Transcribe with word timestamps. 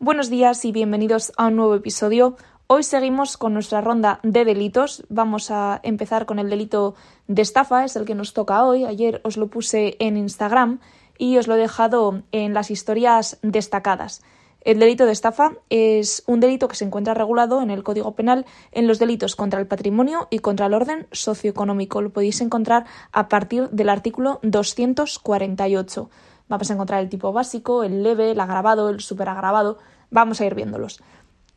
Buenos 0.00 0.30
días 0.30 0.64
y 0.64 0.70
bienvenidos 0.70 1.32
a 1.36 1.48
un 1.48 1.56
nuevo 1.56 1.74
episodio. 1.74 2.36
Hoy 2.68 2.84
seguimos 2.84 3.36
con 3.36 3.52
nuestra 3.52 3.80
ronda 3.80 4.20
de 4.22 4.44
delitos. 4.44 5.04
Vamos 5.08 5.50
a 5.50 5.80
empezar 5.82 6.24
con 6.24 6.38
el 6.38 6.48
delito 6.48 6.94
de 7.26 7.42
estafa, 7.42 7.84
es 7.84 7.96
el 7.96 8.04
que 8.04 8.14
nos 8.14 8.32
toca 8.32 8.64
hoy. 8.64 8.84
Ayer 8.84 9.20
os 9.24 9.36
lo 9.36 9.48
puse 9.48 9.96
en 9.98 10.16
Instagram 10.16 10.78
y 11.18 11.36
os 11.36 11.48
lo 11.48 11.56
he 11.56 11.58
dejado 11.58 12.22
en 12.30 12.54
las 12.54 12.70
historias 12.70 13.38
destacadas. 13.42 14.22
El 14.60 14.78
delito 14.78 15.04
de 15.04 15.10
estafa 15.10 15.54
es 15.68 16.22
un 16.28 16.38
delito 16.38 16.68
que 16.68 16.76
se 16.76 16.84
encuentra 16.84 17.14
regulado 17.14 17.60
en 17.60 17.70
el 17.70 17.82
Código 17.82 18.14
Penal 18.14 18.46
en 18.70 18.86
los 18.86 19.00
delitos 19.00 19.34
contra 19.34 19.58
el 19.58 19.66
patrimonio 19.66 20.28
y 20.30 20.38
contra 20.38 20.66
el 20.66 20.74
orden 20.74 21.08
socioeconómico. 21.10 22.02
Lo 22.02 22.10
podéis 22.10 22.40
encontrar 22.40 22.86
a 23.10 23.28
partir 23.28 23.68
del 23.70 23.88
artículo 23.88 24.38
248. 24.44 26.08
Vamos 26.48 26.70
a 26.70 26.74
encontrar 26.74 27.00
el 27.00 27.08
tipo 27.08 27.32
básico, 27.32 27.82
el 27.84 28.02
leve, 28.02 28.30
el 28.32 28.40
agravado, 28.40 28.88
el 28.88 29.00
superagravado. 29.00 29.78
Vamos 30.10 30.40
a 30.40 30.46
ir 30.46 30.54
viéndolos. 30.54 31.00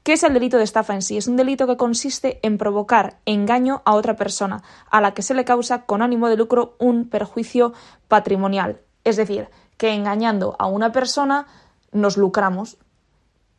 ¿Qué 0.04 0.14
es 0.14 0.24
el 0.24 0.34
delito 0.34 0.58
de 0.58 0.64
estafa 0.64 0.96
en 0.96 1.04
sí? 1.04 1.18
Es 1.18 1.28
un 1.28 1.38
delito 1.38 1.68
que 1.68 1.78
consiste 1.78 2.40
en 2.42 2.58
provocar 2.58 3.20
engaño 3.26 3.84
a 3.86 3.94
otra 3.94 4.16
persona, 4.16 4.64
a 4.90 5.00
la 5.00 5.14
que 5.14 5.22
se 5.22 5.36
le 5.36 5.46
causa 5.46 5.86
con 5.86 6.02
ánimo 6.02 6.28
de 6.28 6.38
lucro 6.38 6.76
un 6.80 7.08
perjuicio 7.08 7.74
patrimonial. 8.08 8.82
Es 9.04 9.16
decir, 9.16 9.50
que 9.78 9.94
engañando 9.94 10.56
a 10.58 10.66
una 10.66 10.92
persona 10.92 11.46
nos 11.92 12.18
lucramos. 12.18 12.78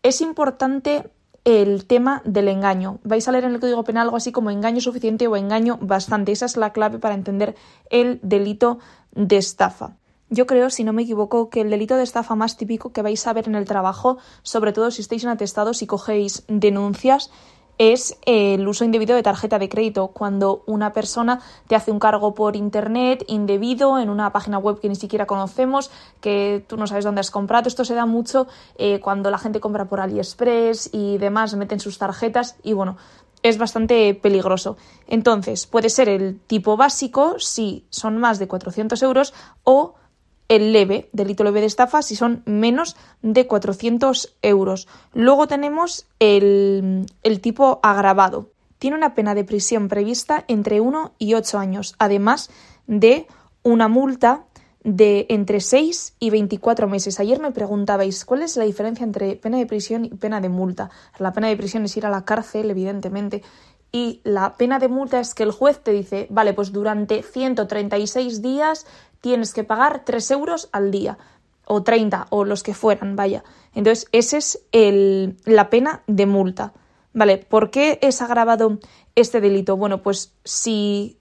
Es 0.02 0.20
importante 0.20 1.10
el 1.44 1.86
tema 1.86 2.22
del 2.24 2.48
engaño. 2.48 2.98
Vais 3.04 3.26
a 3.26 3.32
leer 3.32 3.44
en 3.44 3.54
el 3.54 3.60
Código 3.60 3.84
Penal 3.84 4.06
algo 4.06 4.16
así 4.16 4.32
como 4.32 4.50
engaño 4.50 4.80
suficiente 4.80 5.28
o 5.28 5.36
engaño 5.36 5.78
bastante. 5.80 6.32
Esa 6.32 6.46
es 6.46 6.56
la 6.56 6.72
clave 6.72 6.98
para 6.98 7.14
entender 7.14 7.54
el 7.90 8.18
delito 8.22 8.78
de 9.12 9.36
estafa. 9.36 9.96
Yo 10.32 10.46
creo, 10.46 10.70
si 10.70 10.82
no 10.82 10.94
me 10.94 11.02
equivoco, 11.02 11.50
que 11.50 11.60
el 11.60 11.68
delito 11.68 11.94
de 11.94 12.04
estafa 12.04 12.34
más 12.34 12.56
típico 12.56 12.90
que 12.90 13.02
vais 13.02 13.26
a 13.26 13.34
ver 13.34 13.48
en 13.48 13.54
el 13.54 13.66
trabajo, 13.66 14.16
sobre 14.42 14.72
todo 14.72 14.90
si 14.90 15.02
estáis 15.02 15.24
en 15.24 15.28
atestados 15.28 15.82
y 15.82 15.86
cogéis 15.86 16.44
denuncias, 16.48 17.30
es 17.76 18.16
el 18.24 18.66
uso 18.66 18.86
indebido 18.86 19.14
de 19.14 19.22
tarjeta 19.22 19.58
de 19.58 19.68
crédito, 19.68 20.08
cuando 20.08 20.62
una 20.64 20.94
persona 20.94 21.42
te 21.66 21.76
hace 21.76 21.90
un 21.90 21.98
cargo 21.98 22.32
por 22.32 22.56
internet 22.56 23.26
indebido 23.28 23.98
en 23.98 24.08
una 24.08 24.32
página 24.32 24.56
web 24.56 24.80
que 24.80 24.88
ni 24.88 24.96
siquiera 24.96 25.26
conocemos, 25.26 25.90
que 26.22 26.64
tú 26.66 26.78
no 26.78 26.86
sabes 26.86 27.04
dónde 27.04 27.20
has 27.20 27.30
comprado. 27.30 27.68
Esto 27.68 27.84
se 27.84 27.94
da 27.94 28.06
mucho 28.06 28.46
eh, 28.78 29.00
cuando 29.00 29.30
la 29.30 29.36
gente 29.36 29.60
compra 29.60 29.84
por 29.84 30.00
AliExpress 30.00 30.94
y 30.94 31.18
demás, 31.18 31.54
meten 31.56 31.78
sus 31.78 31.98
tarjetas 31.98 32.56
y 32.62 32.72
bueno, 32.72 32.96
es 33.42 33.58
bastante 33.58 34.14
peligroso. 34.14 34.78
Entonces, 35.06 35.66
puede 35.66 35.90
ser 35.90 36.08
el 36.08 36.40
tipo 36.40 36.78
básico 36.78 37.34
si 37.38 37.84
son 37.90 38.16
más 38.16 38.38
de 38.38 38.48
400 38.48 39.02
euros 39.02 39.34
o 39.64 39.96
el 40.48 40.72
leve, 40.72 41.08
delito 41.12 41.44
leve 41.44 41.60
de 41.60 41.66
estafa, 41.66 42.02
si 42.02 42.16
son 42.16 42.42
menos 42.46 42.96
de 43.22 43.46
400 43.46 44.36
euros. 44.42 44.88
Luego 45.12 45.46
tenemos 45.46 46.06
el, 46.18 47.06
el 47.22 47.40
tipo 47.40 47.80
agravado. 47.82 48.50
Tiene 48.78 48.96
una 48.96 49.14
pena 49.14 49.34
de 49.34 49.44
prisión 49.44 49.88
prevista 49.88 50.44
entre 50.48 50.80
1 50.80 51.12
y 51.18 51.34
8 51.34 51.58
años, 51.58 51.94
además 51.98 52.50
de 52.86 53.26
una 53.62 53.88
multa 53.88 54.44
de 54.84 55.26
entre 55.28 55.60
6 55.60 56.16
y 56.18 56.30
24 56.30 56.88
meses. 56.88 57.20
Ayer 57.20 57.40
me 57.40 57.52
preguntabais 57.52 58.24
cuál 58.24 58.42
es 58.42 58.56
la 58.56 58.64
diferencia 58.64 59.04
entre 59.04 59.36
pena 59.36 59.58
de 59.58 59.66
prisión 59.66 60.04
y 60.04 60.10
pena 60.10 60.40
de 60.40 60.48
multa. 60.48 60.90
La 61.18 61.32
pena 61.32 61.48
de 61.48 61.56
prisión 61.56 61.84
es 61.84 61.96
ir 61.96 62.06
a 62.06 62.10
la 62.10 62.24
cárcel, 62.24 62.70
evidentemente, 62.70 63.42
y 63.92 64.22
la 64.24 64.56
pena 64.56 64.78
de 64.78 64.88
multa 64.88 65.20
es 65.20 65.34
que 65.34 65.42
el 65.42 65.52
juez 65.52 65.78
te 65.80 65.92
dice, 65.92 66.26
vale, 66.30 66.54
pues 66.54 66.72
durante 66.72 67.22
136 67.22 68.40
días 68.40 68.86
tienes 69.20 69.52
que 69.52 69.64
pagar 69.64 70.02
3 70.06 70.30
euros 70.30 70.70
al 70.72 70.90
día, 70.90 71.18
o 71.66 71.82
30, 71.82 72.26
o 72.30 72.44
los 72.44 72.62
que 72.62 72.74
fueran, 72.74 73.16
vaya. 73.16 73.44
Entonces, 73.74 74.08
esa 74.12 74.38
es 74.38 74.64
el, 74.72 75.36
la 75.44 75.68
pena 75.68 76.02
de 76.06 76.26
multa. 76.26 76.72
Vale, 77.12 77.36
¿por 77.36 77.70
qué 77.70 77.98
es 78.00 78.22
agravado 78.22 78.78
este 79.14 79.42
delito? 79.42 79.76
Bueno, 79.76 80.02
pues 80.02 80.34
si 80.44 81.18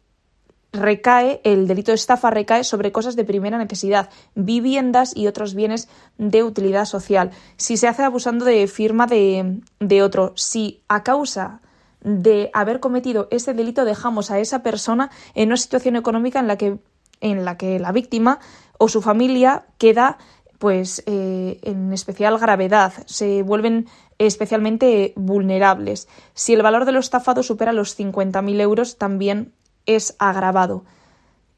recae, 0.72 1.42
el 1.44 1.68
delito 1.68 1.92
de 1.92 1.96
estafa 1.96 2.30
recae 2.30 2.64
sobre 2.64 2.94
cosas 2.94 3.18
de 3.18 3.26
primera 3.26 3.58
necesidad, 3.58 4.10
viviendas 4.36 5.16
y 5.16 5.28
otros 5.28 5.54
bienes 5.54 5.90
de 6.18 6.44
utilidad 6.44 6.86
social. 6.86 7.32
Si 7.58 7.76
se 7.76 7.90
hace 7.90 8.04
abusando 8.04 8.46
de 8.46 8.66
firma 8.68 9.06
de, 9.06 9.60
de 9.80 10.04
otro, 10.04 10.32
si 10.38 10.82
a 10.88 11.04
causa 11.04 11.62
de 12.02 12.50
haber 12.54 12.80
cometido 12.80 13.28
ese 13.32 13.54
delito 13.54 13.86
dejamos 13.86 14.32
a 14.32 14.40
esa 14.40 14.64
persona 14.64 15.12
en 15.36 15.50
una 15.50 15.58
situación 15.58 15.96
económica 15.96 16.40
en 16.40 16.48
la 16.48 16.58
que 16.58 16.80
en 17.22 17.46
la 17.46 17.58
que 17.58 17.80
la 17.80 17.92
víctima 17.92 18.40
o 18.80 18.88
su 18.88 19.02
familia 19.02 19.66
queda 19.78 20.18
pues 20.62 21.02
eh, 21.08 21.60
en 21.64 21.92
especial 21.92 22.38
gravedad, 22.38 22.94
se 23.08 23.42
vuelven 23.42 23.88
especialmente 24.20 25.12
vulnerables. 25.16 26.08
Si 26.36 26.54
el 26.54 26.62
valor 26.62 26.86
de 26.86 26.92
lo 26.92 27.00
estafado 27.00 27.42
supera 27.42 27.74
los 27.74 27.98
50.000 27.98 28.62
euros, 28.62 29.00
también 29.00 29.54
es 29.88 30.16
agravado. 30.20 30.86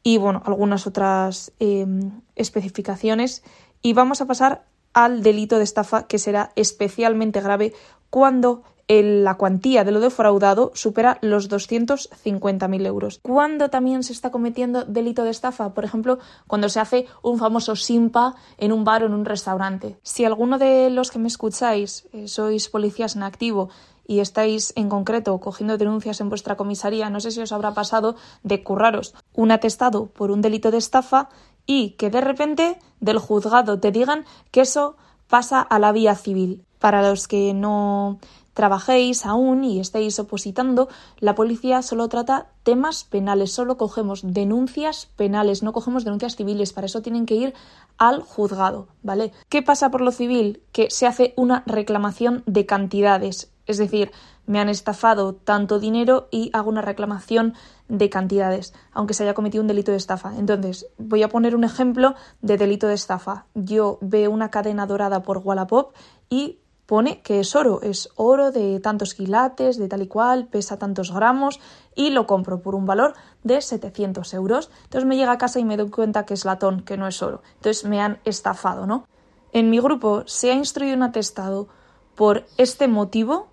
Y 0.03 0.19
bueno, 0.19 0.41
algunas 0.45 0.87
otras 0.87 1.51
em, 1.59 2.21
especificaciones. 2.37 3.43
Y 3.81 3.91
vamos 3.91 4.21
a 4.21 4.25
pasar 4.25 4.63
al 4.93 5.21
delito 5.21 5.57
de 5.57 5.65
estafa, 5.65 6.07
que 6.07 6.17
será 6.17 6.53
especialmente 6.55 7.41
grave 7.41 7.73
cuando 8.09 8.63
la 8.87 9.35
cuantía 9.35 9.83
de 9.83 9.91
lo 9.91 9.99
defraudado 9.99 10.71
supera 10.75 11.17
los 11.21 11.49
250.000 11.49 12.85
euros. 12.85 13.19
¿Cuándo 13.21 13.69
también 13.69 14.03
se 14.03 14.13
está 14.13 14.31
cometiendo 14.31 14.83
delito 14.85 15.23
de 15.23 15.31
estafa? 15.31 15.73
Por 15.73 15.85
ejemplo, 15.85 16.19
cuando 16.47 16.69
se 16.69 16.79
hace 16.79 17.07
un 17.21 17.39
famoso 17.39 17.75
simpa 17.75 18.35
en 18.57 18.71
un 18.71 18.83
bar 18.83 19.03
o 19.03 19.05
en 19.07 19.13
un 19.13 19.25
restaurante. 19.25 19.97
Si 20.03 20.25
alguno 20.25 20.57
de 20.57 20.89
los 20.89 21.11
que 21.11 21.19
me 21.19 21.27
escucháis 21.27 22.07
eh, 22.13 22.27
sois 22.27 22.69
policías 22.69 23.15
en 23.15 23.23
activo 23.23 23.69
y 24.05 24.19
estáis 24.19 24.73
en 24.75 24.89
concreto 24.89 25.37
cogiendo 25.39 25.77
denuncias 25.77 26.19
en 26.19 26.29
vuestra 26.29 26.57
comisaría, 26.57 27.09
no 27.09 27.21
sé 27.21 27.31
si 27.31 27.41
os 27.41 27.53
habrá 27.53 27.73
pasado 27.73 28.15
de 28.43 28.63
curraros 28.63 29.15
un 29.33 29.51
atestado 29.51 30.07
por 30.07 30.29
un 30.29 30.41
delito 30.41 30.71
de 30.71 30.77
estafa 30.77 31.29
y 31.65 31.91
que 31.91 32.09
de 32.09 32.19
repente 32.19 32.77
del 32.99 33.17
juzgado 33.17 33.79
te 33.79 33.91
digan 33.91 34.25
que 34.51 34.61
eso 34.61 34.97
pasa 35.29 35.61
a 35.61 35.79
la 35.79 35.91
vía 35.91 36.15
civil. 36.15 36.65
Para 36.79 37.01
los 37.01 37.29
que 37.29 37.53
no 37.53 38.19
trabajéis 38.53 39.25
aún 39.25 39.63
y 39.63 39.79
estéis 39.79 40.19
opositando, 40.19 40.89
la 41.19 41.35
policía 41.35 41.81
solo 41.81 42.07
trata 42.07 42.47
temas 42.63 43.03
penales, 43.03 43.51
solo 43.51 43.77
cogemos 43.77 44.21
denuncias 44.23 45.07
penales, 45.15 45.63
no 45.63 45.73
cogemos 45.73 46.03
denuncias 46.03 46.35
civiles, 46.35 46.73
para 46.73 46.85
eso 46.85 47.01
tienen 47.01 47.25
que 47.25 47.35
ir 47.35 47.53
al 47.97 48.21
juzgado, 48.21 48.87
¿vale? 49.01 49.31
¿Qué 49.49 49.61
pasa 49.61 49.91
por 49.91 50.01
lo 50.01 50.11
civil? 50.11 50.61
Que 50.71 50.89
se 50.89 51.07
hace 51.07 51.33
una 51.35 51.63
reclamación 51.65 52.43
de 52.45 52.65
cantidades, 52.65 53.51
es 53.65 53.77
decir, 53.77 54.11
me 54.45 54.59
han 54.59 54.69
estafado 54.69 55.35
tanto 55.35 55.79
dinero 55.79 56.27
y 56.29 56.49
hago 56.53 56.69
una 56.69 56.81
reclamación 56.81 57.53
de 57.87 58.09
cantidades, 58.09 58.73
aunque 58.91 59.13
se 59.13 59.23
haya 59.23 59.33
cometido 59.33 59.61
un 59.61 59.67
delito 59.67 59.91
de 59.91 59.97
estafa. 59.97 60.33
Entonces, 60.37 60.87
voy 60.97 61.23
a 61.23 61.29
poner 61.29 61.55
un 61.55 61.63
ejemplo 61.63 62.15
de 62.41 62.57
delito 62.57 62.87
de 62.87 62.95
estafa. 62.95 63.45
Yo 63.53 63.99
veo 64.01 64.31
una 64.31 64.49
cadena 64.49 64.85
dorada 64.85 65.23
por 65.23 65.37
Wallapop 65.37 65.93
y 66.29 66.59
pone 66.85 67.21
que 67.21 67.39
es 67.39 67.55
oro, 67.55 67.81
es 67.81 68.09
oro 68.15 68.51
de 68.51 68.79
tantos 68.79 69.13
quilates, 69.13 69.77
de 69.77 69.87
tal 69.87 70.01
y 70.01 70.07
cual, 70.07 70.47
pesa 70.47 70.77
tantos 70.77 71.13
gramos 71.13 71.59
y 71.95 72.09
lo 72.09 72.27
compro 72.27 72.61
por 72.61 72.75
un 72.75 72.85
valor 72.85 73.13
de 73.43 73.61
700 73.61 74.33
euros. 74.33 74.69
Entonces 74.83 75.07
me 75.07 75.15
llega 75.15 75.31
a 75.31 75.37
casa 75.37 75.59
y 75.59 75.65
me 75.65 75.77
doy 75.77 75.89
cuenta 75.89 76.25
que 76.25 76.33
es 76.33 76.45
latón, 76.45 76.81
que 76.81 76.97
no 76.97 77.07
es 77.07 77.21
oro. 77.21 77.41
Entonces 77.55 77.85
me 77.85 78.01
han 78.01 78.19
estafado, 78.25 78.85
¿no? 78.85 79.07
En 79.53 79.69
mi 79.69 79.79
grupo 79.79 80.23
se 80.25 80.51
ha 80.51 80.55
instruido 80.55 80.95
un 80.95 81.03
atestado 81.03 81.67
por 82.15 82.45
este 82.57 82.87
motivo 82.87 83.47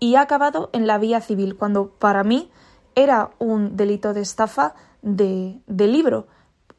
y 0.00 0.16
ha 0.16 0.22
acabado 0.22 0.70
en 0.72 0.86
la 0.86 0.98
vía 0.98 1.20
civil, 1.20 1.56
cuando 1.56 1.90
para 1.90 2.24
mí 2.24 2.50
era 2.94 3.30
un 3.38 3.76
delito 3.76 4.12
de 4.12 4.22
estafa 4.22 4.74
de, 5.02 5.60
de 5.66 5.86
libro 5.86 6.26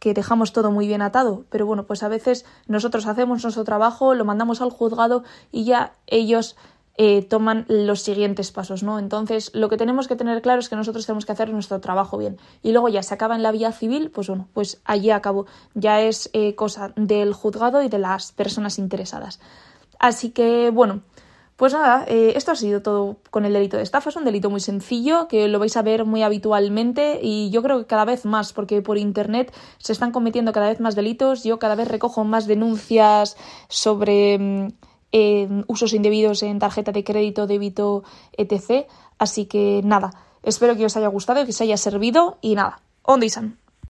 que 0.04 0.14
dejamos 0.14 0.52
todo 0.52 0.70
muy 0.70 0.86
bien 0.86 1.02
atado, 1.02 1.46
pero 1.50 1.66
bueno, 1.66 1.86
pues 1.86 2.04
a 2.04 2.10
veces 2.10 2.44
nosotros 2.68 3.06
hacemos 3.06 3.42
nuestro 3.42 3.64
trabajo, 3.64 4.16
lo 4.16 4.26
mandamos 4.26 4.60
al 4.60 4.70
juzgado 4.70 5.24
y 5.50 5.64
ya 5.64 5.94
ellos 6.08 6.58
eh, 6.98 7.22
toman 7.22 7.64
los 7.70 8.02
siguientes 8.02 8.52
pasos, 8.52 8.84
¿no? 8.84 9.00
Entonces, 9.00 9.50
lo 9.54 9.70
que 9.70 9.78
tenemos 9.78 10.10
que 10.10 10.18
tener 10.18 10.42
claro 10.42 10.60
es 10.60 10.68
que 10.68 10.76
nosotros 10.76 11.06
tenemos 11.06 11.26
que 11.26 11.32
hacer 11.32 11.54
nuestro 11.54 11.80
trabajo 11.80 12.18
bien. 12.18 12.38
Y 12.62 12.74
luego 12.74 12.90
ya 12.90 13.02
se 13.02 13.14
acaba 13.14 13.38
en 13.38 13.44
la 13.44 13.54
vía 13.54 13.72
civil, 13.72 14.12
pues 14.12 14.28
bueno, 14.28 14.50
pues 14.52 14.82
allí 14.84 15.10
acabó. 15.10 15.46
Ya 15.74 16.02
es 16.02 16.30
eh, 16.34 16.54
cosa 16.54 16.92
del 16.98 17.32
juzgado 17.32 17.82
y 17.82 17.88
de 17.88 18.00
las 18.00 18.34
personas 18.34 18.80
interesadas. 18.80 19.40
Así 20.00 20.32
que, 20.32 20.70
bueno, 20.70 21.04
pues 21.64 21.72
nada, 21.72 22.04
eh, 22.10 22.34
esto 22.36 22.52
ha 22.52 22.58
sido 22.58 22.82
todo 22.82 23.16
con 23.30 23.46
el 23.46 23.54
delito 23.54 23.78
de 23.78 23.84
estafa. 23.84 24.10
Es 24.10 24.18
un 24.18 24.26
delito 24.26 24.50
muy 24.50 24.60
sencillo 24.60 25.30
que 25.30 25.48
lo 25.48 25.60
vais 25.60 25.78
a 25.78 25.82
ver 25.82 26.04
muy 26.04 26.22
habitualmente 26.22 27.22
y 27.24 27.52
yo 27.52 27.64
creo 27.64 27.80
que 27.80 27.86
cada 27.86 28.04
vez 28.04 28.26
más, 28.26 28.52
porque 28.52 28.82
por 28.82 28.98
Internet 28.98 29.56
se 29.78 29.94
están 29.94 30.12
cometiendo 30.12 30.52
cada 30.52 30.68
vez 30.68 30.82
más 30.82 30.94
delitos. 30.94 31.46
Yo 31.46 31.60
cada 31.60 31.76
vez 31.76 31.88
recojo 31.88 32.26
más 32.26 32.48
denuncias 32.48 33.38
sobre 33.70 34.38
mm, 34.40 34.68
eh, 35.14 35.64
usos 35.68 35.94
indebidos 35.94 36.44
en 36.44 36.60
tarjeta 36.60 36.92
de 36.92 37.06
crédito, 37.06 37.48
débito, 37.48 38.04
etc. 38.34 38.86
Así 39.18 39.46
que 39.46 39.80
nada, 39.86 40.12
espero 40.42 40.76
que 40.76 40.84
os 40.84 40.98
haya 40.98 41.08
gustado 41.08 41.46
que 41.46 41.52
os 41.52 41.62
haya 41.62 41.78
servido 41.78 42.40
y 42.42 42.56
nada, 42.56 42.82
on 43.04 43.22